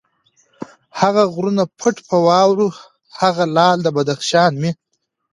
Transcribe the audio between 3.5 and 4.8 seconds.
لعل د بدخشان مي